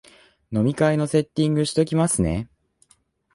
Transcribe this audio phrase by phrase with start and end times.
[0.51, 2.49] 飲み会のセッティングしときますね